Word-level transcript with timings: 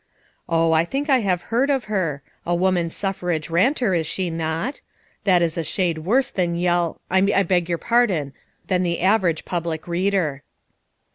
"Oh, 0.49 0.71
I 0.71 0.83
think 0.83 1.11
I 1.11 1.19
have 1.19 1.43
heard 1.53 1.69
of 1.69 1.83
her; 1.83 2.23
a 2.43 2.55
woman 2.55 2.89
suffrage 2.89 3.51
ranter 3.51 3.93
is 3.93 4.07
she 4.07 4.31
not! 4.31 4.81
That 5.25 5.43
is 5.43 5.59
a 5.59 5.63
shade 5.63 5.99
worse 5.99 6.31
than 6.31 6.55
yell— 6.55 6.99
I 7.11 7.21
beg 7.43 7.69
your 7.69 7.77
pardon— 7.77 8.33
than 8.67 8.81
the 8.81 8.99
average 9.01 9.45
public 9.45 9.87
reader." 9.87 10.41